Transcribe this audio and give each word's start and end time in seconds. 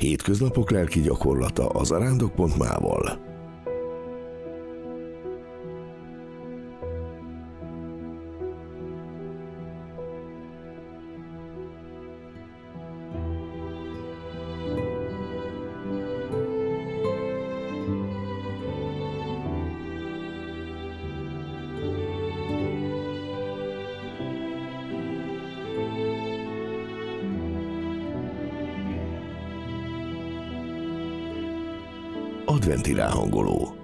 Hétköznapok 0.00 0.70
lelki 0.70 1.00
gyakorlata 1.00 1.68
az 1.68 1.90
arándok.mával. 1.90 3.29
Adventi 32.50 32.92
ráhangoló. 32.94 33.74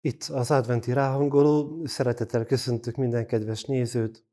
Itt 0.00 0.22
az 0.22 0.50
adventi 0.50 0.92
ráhangoló, 0.92 1.84
szeretettel 1.86 2.44
köszöntök 2.44 2.96
minden 2.96 3.26
kedves 3.26 3.64
nézőt. 3.64 4.26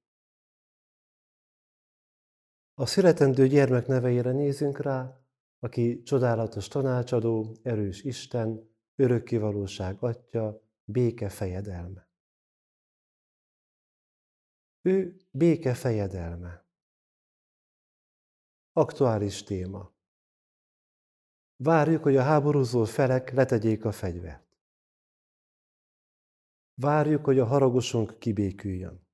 A 2.73 2.85
születendő 2.85 3.47
gyermek 3.47 3.87
neveire 3.87 4.31
nézünk 4.31 4.79
rá, 4.79 5.21
aki 5.59 6.01
csodálatos 6.01 6.67
tanácsadó, 6.67 7.57
erős 7.63 8.03
Isten, 8.03 8.69
örökkivalóság 8.95 10.03
atya, 10.03 10.61
béke 10.83 11.29
fejedelme. 11.29 12.09
Ő 14.81 15.15
béke 15.31 15.73
fejedelme. 15.73 16.65
Aktuális 18.71 19.43
téma. 19.43 19.97
Várjuk, 21.63 22.03
hogy 22.03 22.15
a 22.15 22.23
háborúzó 22.23 22.83
felek 22.83 23.31
letegyék 23.31 23.85
a 23.85 23.91
fegyvert. 23.91 24.57
Várjuk, 26.73 27.25
hogy 27.25 27.39
a 27.39 27.45
haragosunk 27.45 28.19
kibéküljön. 28.19 29.07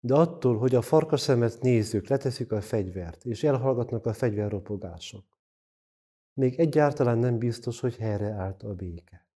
De 0.00 0.14
attól, 0.14 0.58
hogy 0.58 0.74
a 0.74 0.82
farkaszemet 0.82 1.60
nézzük, 1.60 2.06
leteszik 2.06 2.52
a 2.52 2.60
fegyvert, 2.60 3.24
és 3.24 3.42
elhallgatnak 3.42 4.06
a 4.06 4.12
fegyverropogások, 4.12 5.38
még 6.32 6.58
egyáltalán 6.58 7.18
nem 7.18 7.38
biztos, 7.38 7.80
hogy 7.80 7.96
helyreállt 7.96 8.62
a 8.62 8.74
béke. 8.74 9.28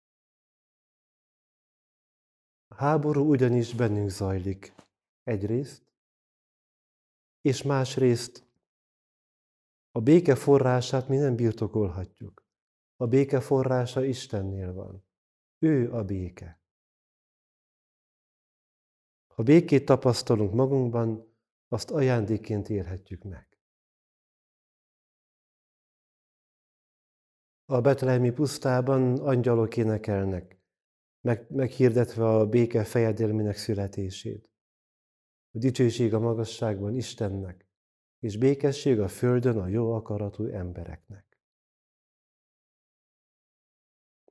A 2.66 2.74
háború 2.74 3.28
ugyanis 3.30 3.74
bennünk 3.74 4.10
zajlik 4.10 4.74
egyrészt, 5.22 5.82
és 7.40 7.62
másrészt 7.62 8.47
a 9.98 10.00
béke 10.00 10.34
forrását 10.34 11.08
mi 11.08 11.16
nem 11.16 11.36
birtokolhatjuk. 11.36 12.46
A 12.96 13.06
béke 13.06 13.40
forrása 13.40 14.04
Istennél 14.04 14.72
van. 14.72 15.06
Ő 15.58 15.92
a 15.92 16.04
béke. 16.04 16.62
Ha 19.34 19.42
békét 19.42 19.84
tapasztalunk 19.84 20.52
magunkban, 20.52 21.36
azt 21.68 21.90
ajándékként 21.90 22.68
érhetjük 22.68 23.22
meg. 23.22 23.58
A 27.64 27.80
betlehemi 27.80 28.30
pusztában 28.30 29.18
angyalok 29.18 29.76
énekelnek, 29.76 30.60
meg, 31.20 31.50
meghirdetve 31.50 32.28
a 32.28 32.46
béke 32.46 32.84
fejedelmének 32.84 33.56
születését. 33.56 34.50
A 35.50 35.58
dicsőség 35.58 36.14
a 36.14 36.18
magasságban 36.18 36.96
Istennek, 36.96 37.67
és 38.18 38.38
békesség 38.38 39.00
a 39.00 39.08
földön 39.08 39.58
a 39.58 39.66
jó 39.66 39.92
akaratú 39.92 40.46
embereknek. 40.46 41.38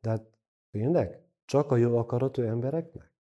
De 0.02 0.10
hát 0.10 0.38
tényleg? 0.72 1.26
Csak 1.46 1.72
a 1.72 1.76
jó 1.76 1.98
akaratú 1.98 2.42
embereknek? 2.42 3.14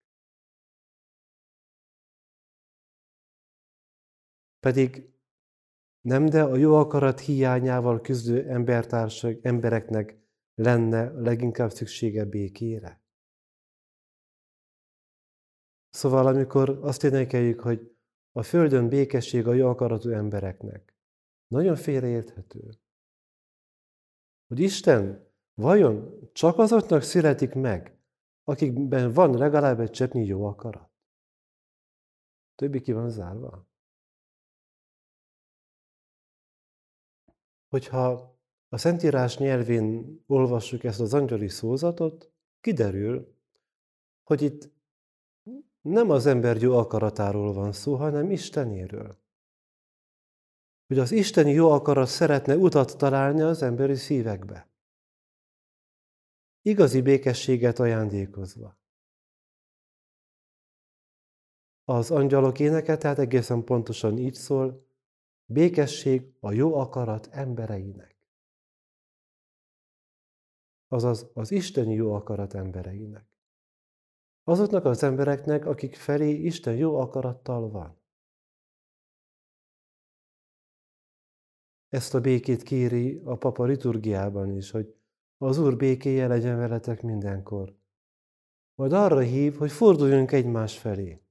Pedig 4.59 5.15
nem, 6.01 6.25
de 6.25 6.43
a 6.43 6.55
jó 6.55 6.75
akarat 6.75 7.19
hiányával 7.19 8.01
küzdő 8.01 8.49
embertársak, 8.49 9.45
embereknek 9.45 10.19
lenne 10.53 11.11
leginkább 11.11 11.71
szüksége 11.71 12.25
békére. 12.25 13.01
Szóval 15.89 16.27
amikor 16.27 16.69
azt 16.69 17.03
énekeljük, 17.03 17.59
hogy 17.59 17.96
a 18.37 18.43
földön 18.43 18.89
békesség 18.89 19.47
a 19.47 19.53
jó 19.53 19.69
akaratú 19.69 20.09
embereknek. 20.09 20.95
Nagyon 21.47 21.75
félreérthető. 21.75 22.69
Hogy 24.47 24.59
Isten 24.59 25.31
vajon 25.53 26.29
csak 26.33 26.57
azoknak 26.57 27.01
születik 27.01 27.53
meg, 27.53 27.99
akikben 28.43 29.13
van 29.13 29.37
legalább 29.37 29.79
egy 29.79 29.91
cseppnyi 29.91 30.25
jó 30.25 30.45
akarat? 30.45 30.91
Többi 32.55 32.81
ki 32.81 32.91
van 32.91 33.09
zárva. 33.09 33.67
Hogyha 37.67 38.37
a 38.69 38.77
Szentírás 38.77 39.37
nyelvén 39.37 40.23
olvassuk 40.27 40.83
ezt 40.83 40.99
az 40.99 41.13
angyali 41.13 41.49
szózatot, 41.49 42.31
kiderül, 42.59 43.35
hogy 44.23 44.41
itt 44.41 44.76
nem 45.81 46.09
az 46.09 46.25
ember 46.25 46.57
jó 46.57 46.77
akaratáról 46.77 47.53
van 47.53 47.71
szó, 47.71 47.95
hanem 47.95 48.31
Istenéről. 48.31 49.17
Hogy 50.87 50.99
az 50.99 51.11
isteni 51.11 51.51
jó 51.51 51.71
akarat 51.71 52.07
szeretne 52.07 52.55
utat 52.55 52.97
találni 52.97 53.41
az 53.41 53.61
emberi 53.61 53.95
szívekbe. 53.95 54.69
Igazi 56.61 57.01
békességet 57.01 57.79
ajándékozva. 57.79 58.77
Az 61.83 62.11
angyalok 62.11 62.59
éneke 62.59 62.97
tehát 62.97 63.19
egészen 63.19 63.63
pontosan 63.63 64.17
így 64.17 64.33
szól, 64.33 64.87
békesség 65.45 66.33
a 66.39 66.51
jó 66.51 66.75
akarat 66.75 67.27
embereinek. 67.31 68.17
Azaz 70.87 71.29
az 71.33 71.51
isteni 71.51 71.93
jó 71.93 72.13
akarat 72.13 72.53
embereinek. 72.53 73.26
Azoknak 74.47 74.85
az 74.85 75.03
embereknek, 75.03 75.65
akik 75.65 75.95
felé 75.95 76.29
Isten 76.29 76.75
jó 76.75 76.99
akarattal 76.99 77.69
van. 77.69 77.99
Ezt 81.87 82.13
a 82.13 82.21
békét 82.21 82.63
kéri 82.63 83.21
a 83.25 83.37
papa 83.37 83.63
liturgiában 83.63 84.51
is, 84.51 84.71
hogy 84.71 84.95
az 85.37 85.57
Úr 85.57 85.77
békéje 85.77 86.27
legyen 86.27 86.57
veletek 86.57 87.01
mindenkor. 87.01 87.77
Majd 88.75 88.91
arra 88.91 89.19
hív, 89.19 89.55
hogy 89.55 89.71
forduljunk 89.71 90.31
egymás 90.31 90.79
felé. 90.79 91.21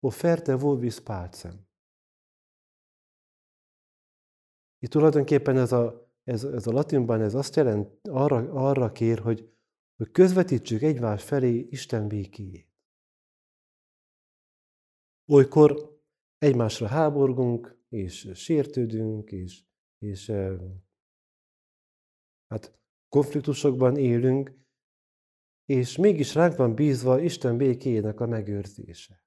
Offerte 0.00 0.56
vobis 0.56 1.00
pacem. 1.00 1.68
Itt 4.78 4.90
tulajdonképpen 4.90 5.56
ez 5.56 5.72
a, 5.72 6.10
ez, 6.24 6.44
ez 6.44 6.66
a 6.66 6.72
latinban 6.72 7.20
ez 7.20 7.34
azt 7.34 7.56
jelent, 7.56 8.08
arra, 8.08 8.52
arra 8.52 8.92
kér, 8.92 9.18
hogy 9.18 9.58
hogy 10.00 10.10
közvetítsük 10.10 10.82
egymás 10.82 11.24
felé 11.24 11.66
Isten 11.70 12.08
békéjét. 12.08 12.68
Olykor 15.32 16.00
egymásra 16.38 16.86
háborgunk, 16.86 17.78
és 17.88 18.30
sértődünk, 18.34 19.32
és, 19.32 19.64
és 19.98 20.32
hát 22.46 22.78
konfliktusokban 23.08 23.96
élünk, 23.96 24.52
és 25.64 25.96
mégis 25.96 26.34
ránk 26.34 26.56
van 26.56 26.74
bízva 26.74 27.20
Isten 27.20 27.56
békéjének 27.56 28.20
a 28.20 28.26
megőrzése. 28.26 29.24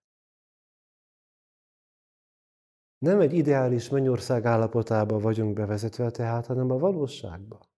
Nem 2.98 3.20
egy 3.20 3.34
ideális 3.34 3.90
mennyország 3.90 4.46
állapotába 4.46 5.20
vagyunk 5.20 5.54
bevezetve 5.54 6.12
tehát, 6.12 6.46
hanem 6.46 6.72
a 6.72 6.78
valóságba. 6.78 7.73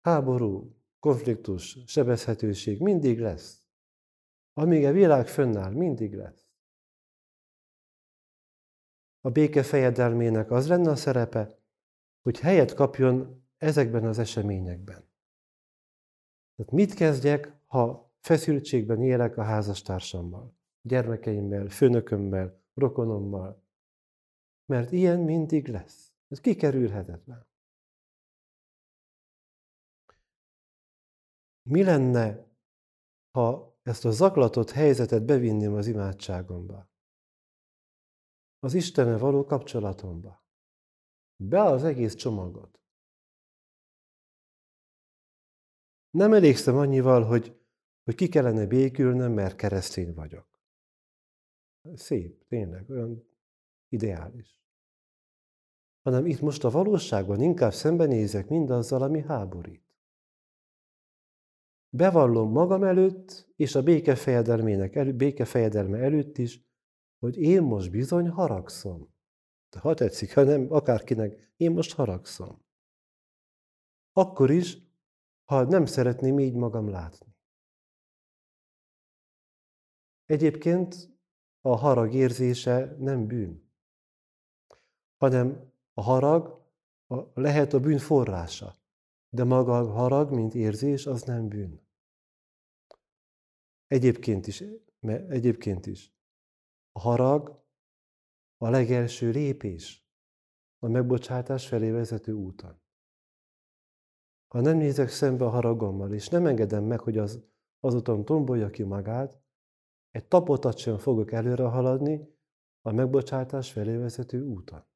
Háború, 0.00 0.76
konfliktus, 0.98 1.78
sebezhetőség 1.86 2.80
mindig 2.80 3.20
lesz. 3.20 3.62
Amíg 4.52 4.84
a 4.84 4.92
világ 4.92 5.26
fönnáll, 5.28 5.72
mindig 5.72 6.14
lesz. 6.14 6.48
A 9.20 9.30
béke 9.30 9.62
fejedelmének 9.62 10.50
az 10.50 10.68
lenne 10.68 10.90
a 10.90 10.96
szerepe, 10.96 11.58
hogy 12.22 12.40
helyet 12.40 12.74
kapjon 12.74 13.44
ezekben 13.56 14.04
az 14.04 14.18
eseményekben. 14.18 15.08
Tehát 16.56 16.72
mit 16.72 16.94
kezdjek, 16.94 17.52
ha 17.66 18.12
feszültségben 18.20 19.02
élek 19.02 19.36
a 19.36 19.42
házastársammal, 19.42 20.56
gyermekeimmel, 20.82 21.68
főnökömmel, 21.68 22.62
rokonommal? 22.74 23.62
Mert 24.66 24.92
ilyen 24.92 25.20
mindig 25.20 25.68
lesz. 25.68 26.12
Ez 26.28 26.40
kikerülhetetlen. 26.40 27.49
Mi 31.62 31.82
lenne, 31.82 32.46
ha 33.30 33.78
ezt 33.82 34.04
a 34.04 34.10
zaklatott 34.10 34.70
helyzetet 34.70 35.24
bevinném 35.24 35.74
az 35.74 35.86
imádságomba, 35.86 36.90
az 38.58 38.74
Istenne 38.74 39.18
való 39.18 39.44
kapcsolatomba, 39.44 40.44
be 41.42 41.62
az 41.62 41.84
egész 41.84 42.14
csomagot. 42.14 42.80
Nem 46.10 46.32
elégszem 46.32 46.76
annyival, 46.76 47.24
hogy, 47.24 47.60
hogy 48.04 48.14
ki 48.14 48.28
kellene 48.28 48.66
békülnöm, 48.66 49.32
mert 49.32 49.56
keresztény 49.56 50.14
vagyok. 50.14 50.48
Szép, 51.94 52.46
tényleg, 52.46 52.90
olyan 52.90 53.28
ideális. 53.88 54.62
Hanem 56.02 56.26
itt 56.26 56.40
most 56.40 56.64
a 56.64 56.70
valóságban 56.70 57.40
inkább 57.40 57.72
szembenézek 57.72 58.48
mindazzal, 58.48 59.02
ami 59.02 59.20
háborít. 59.20 59.89
Bevallom 61.92 62.50
magam 62.50 62.84
előtt, 62.84 63.48
és 63.56 63.74
a 63.74 63.82
békefejedelmének 63.82 64.94
elő, 64.94 65.14
békefejedelme 65.14 65.98
előtt 65.98 66.38
is, 66.38 66.68
hogy 67.18 67.36
én 67.36 67.62
most 67.62 67.90
bizony 67.90 68.28
haragszom. 68.28 69.14
De 69.70 69.78
ha 69.78 69.94
tetszik, 69.94 70.34
ha 70.34 70.42
nem, 70.42 70.66
akárkinek, 70.72 71.52
én 71.56 71.70
most 71.70 71.94
haragszom. 71.94 72.64
Akkor 74.12 74.50
is, 74.50 74.78
ha 75.44 75.62
nem 75.62 75.86
szeretném 75.86 76.38
így 76.38 76.54
magam 76.54 76.88
látni. 76.88 77.36
Egyébként 80.24 81.10
a 81.60 81.76
harag 81.76 82.14
érzése 82.14 82.96
nem 82.98 83.26
bűn, 83.26 83.70
hanem 85.16 85.72
a 85.94 86.02
harag 86.02 86.68
a, 87.06 87.40
lehet 87.40 87.72
a 87.72 87.80
bűn 87.80 87.98
forrása, 87.98 88.76
de 89.30 89.44
maga 89.44 89.78
a 89.78 89.90
harag, 89.90 90.30
mint 90.30 90.54
érzés, 90.54 91.06
az 91.06 91.22
nem 91.22 91.48
bűn. 91.48 91.88
Egyébként 93.86 94.46
is, 94.46 94.64
egyébként 95.28 95.86
is. 95.86 96.14
A 96.92 97.00
harag 97.00 97.64
a 98.56 98.68
legelső 98.68 99.30
lépés 99.30 100.08
a 100.78 100.88
megbocsátás 100.88 101.68
felé 101.68 101.90
vezető 101.90 102.32
úton. 102.32 102.80
Ha 104.48 104.60
nem 104.60 104.76
nézek 104.76 105.08
szembe 105.08 105.44
a 105.44 105.50
haragommal, 105.50 106.12
és 106.12 106.28
nem 106.28 106.46
engedem 106.46 106.84
meg, 106.84 107.00
hogy 107.00 107.18
az, 107.18 107.44
azután 107.80 108.24
tombolja 108.24 108.70
ki 108.70 108.82
magát, 108.82 109.42
egy 110.10 110.26
tapotat 110.28 110.76
sem 110.76 110.98
fogok 110.98 111.32
előre 111.32 111.64
haladni 111.64 112.38
a 112.80 112.92
megbocsátás 112.92 113.72
felé 113.72 113.96
vezető 113.96 114.42
úton. 114.42 114.89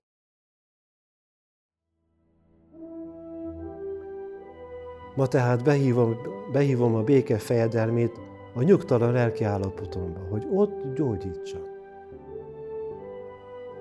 Ma 5.14 5.26
tehát 5.26 5.64
behívom, 5.64 6.16
behívom 6.52 6.94
a 6.94 7.02
béke 7.02 7.38
fejedelmét 7.38 8.20
a 8.54 8.62
nyugtalan 8.62 9.12
lelki 9.12 9.44
állapotomba, 9.44 10.20
hogy 10.30 10.46
ott 10.54 10.94
gyógyítsa. 10.94 11.58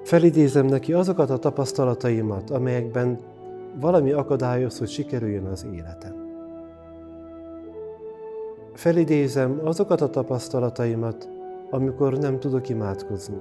Felidézem 0.04 0.66
neki 0.66 0.94
azokat 0.94 1.30
a 1.30 1.38
tapasztalataimat, 1.38 2.50
amelyekben 2.50 3.20
valami 3.80 4.12
akadályoz, 4.12 4.78
hogy 4.78 4.90
sikerüljön 4.90 5.46
az 5.46 5.68
életem. 5.74 6.24
Felidézem 8.74 9.62
azokat 9.64 10.02
a 10.02 10.10
tapasztalataimat, 10.10 11.30
amikor 11.70 12.18
nem 12.18 12.40
tudok 12.40 12.70
imádkozni. 12.70 13.38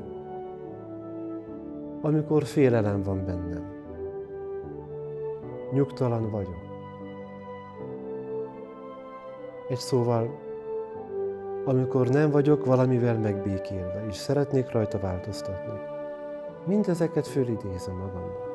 Amikor 2.03 2.44
félelem 2.44 3.03
van 3.03 3.25
bennem. 3.25 3.65
Nyugtalan 5.73 6.31
vagyok. 6.31 6.71
Egy 9.72 9.78
szóval, 9.78 10.38
amikor 11.64 12.08
nem 12.08 12.30
vagyok 12.30 12.64
valamivel 12.64 13.19
megbékélve, 13.19 14.04
és 14.08 14.16
szeretnék 14.16 14.70
rajta 14.70 14.98
változtatni. 14.98 15.78
Mindezeket 16.64 17.26
fölidézem 17.26 17.94
magamban. 17.94 18.50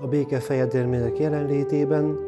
A 0.00 0.06
béke 0.06 0.40
fejedelmének 0.40 1.18
jelenlétében 1.18 2.18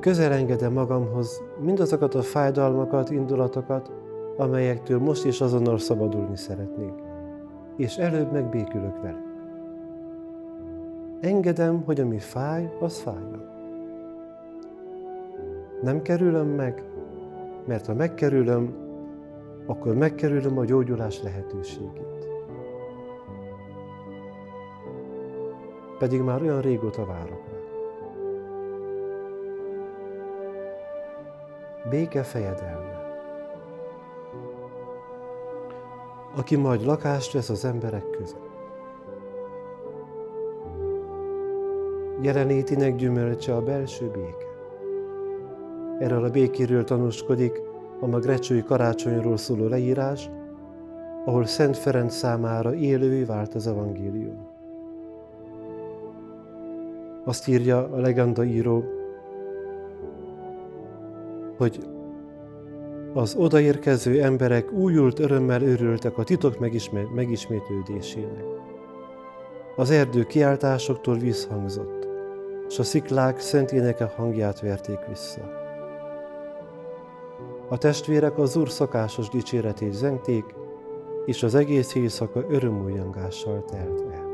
Közel 0.00 0.32
engedem 0.32 0.72
magamhoz 0.72 1.42
mindazokat 1.60 2.14
a 2.14 2.22
fájdalmakat, 2.22 3.10
indulatokat, 3.10 3.90
amelyektől 4.36 4.98
most 4.98 5.24
is 5.24 5.40
azonnal 5.40 5.78
szabadulni 5.78 6.36
szeretnék, 6.36 6.94
és 7.76 7.96
előbb 7.96 8.32
megbékülök 8.32 9.02
velük. 9.02 9.28
Engedem, 11.20 11.82
hogy 11.84 12.00
ami 12.00 12.18
fáj, 12.18 12.76
az 12.80 12.98
fájjon. 12.98 13.58
Nem 15.82 16.02
kerülöm 16.02 16.48
meg, 16.48 16.84
mert 17.66 17.86
ha 17.86 17.94
megkerülöm, 17.94 18.74
akkor 19.66 19.94
megkerülöm 19.94 20.58
a 20.58 20.64
gyógyulás 20.64 21.22
lehetőségét. 21.22 22.28
Pedig 25.98 26.20
már 26.20 26.42
olyan 26.42 26.60
régóta 26.60 27.06
várok 27.06 27.42
rá. 27.52 27.60
béke 31.90 32.22
fejedelme. 32.22 32.98
Aki 36.36 36.56
majd 36.56 36.84
lakást 36.84 37.32
vesz 37.32 37.48
az 37.48 37.64
emberek 37.64 38.10
között. 38.10 38.48
Jelenétinek 42.22 42.96
gyümölcse 42.96 43.54
a 43.54 43.62
belső 43.62 44.10
béke. 44.10 44.49
Erről 46.00 46.24
a 46.24 46.30
békéről 46.30 46.84
tanúskodik 46.84 47.60
a 48.00 48.06
magrecsői 48.06 48.62
karácsonyról 48.62 49.36
szóló 49.36 49.66
leírás, 49.66 50.30
ahol 51.24 51.44
Szent 51.46 51.76
Ferenc 51.76 52.14
számára 52.14 52.74
élővé 52.74 53.22
vált 53.22 53.54
az 53.54 53.66
evangélium. 53.66 54.48
Azt 57.24 57.48
írja 57.48 57.88
a 57.92 58.00
legenda 58.00 58.44
író, 58.44 58.84
hogy 61.56 61.78
az 63.14 63.34
odaérkező 63.34 64.22
emberek 64.22 64.72
újult 64.72 65.18
örömmel 65.18 65.62
örültek 65.62 66.18
a 66.18 66.24
titok 66.24 66.58
megismétlődésének. 67.14 68.44
Az 69.76 69.90
erdő 69.90 70.24
kiáltásoktól 70.24 71.16
visszhangzott, 71.16 72.08
és 72.68 72.78
a 72.78 72.82
sziklák 72.82 73.38
szent 73.38 73.72
éneke 73.72 74.12
hangját 74.16 74.60
verték 74.60 74.98
vissza. 75.08 75.59
A 77.72 77.78
testvérek 77.78 78.38
az 78.38 78.56
Úr 78.56 78.70
szokásos 78.70 79.28
dicséretét 79.28 79.92
zengték, 79.92 80.44
és 81.24 81.42
az 81.42 81.54
egész 81.54 81.94
éjszaka 81.94 82.44
örömújjangással 82.48 83.64
telt 83.64 84.04
el. 84.12 84.28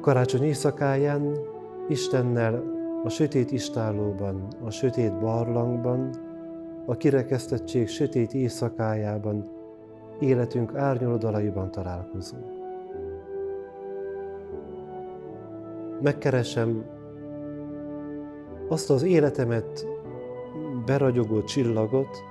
Karácsony 0.00 0.42
éjszakáján 0.42 1.38
Istennel 1.88 2.62
a 3.04 3.08
sötét 3.08 3.52
istálóban, 3.52 4.48
a 4.64 4.70
sötét 4.70 5.18
barlangban, 5.18 6.10
a 6.86 6.96
kirekesztettség 6.96 7.88
sötét 7.88 8.34
éjszakájában, 8.34 9.50
életünk 10.20 10.74
árnyoldalaiban 10.74 11.70
találkozunk. 11.70 12.44
Megkeresem 16.00 16.84
azt 18.68 18.90
az 18.90 19.02
életemet 19.02 19.86
beragyogó 20.84 21.42
csillagot, 21.42 22.24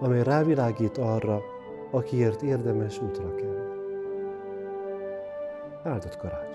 amely 0.00 0.22
rávilágít 0.22 0.98
arra, 0.98 1.42
akiért 1.90 2.42
érdemes 2.42 3.02
útra 3.02 3.34
kell. 3.34 3.52
Áldott 5.82 6.16
karácsony! 6.16 6.53